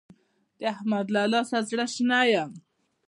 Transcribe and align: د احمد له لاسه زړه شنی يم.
د 0.59 0.61
احمد 0.73 1.07
له 1.15 1.21
لاسه 1.33 1.57
زړه 1.69 1.85
شنی 1.93 2.25
يم. 2.33 2.51